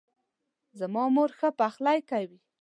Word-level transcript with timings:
زما 0.79 1.03
مور 1.15 1.29
ښه 1.37 1.49
پخلۍ 1.59 1.99
کوي 2.09 2.39